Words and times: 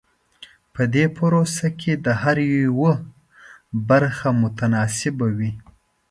په 0.73 0.81
دې 0.93 1.05
پروسه 1.17 1.67
کې 1.79 1.93
د 2.05 2.07
هر 2.21 2.37
یوه 2.65 2.93
برخه 3.89 4.27
متناسبه 4.41 5.27
وي. 5.37 5.51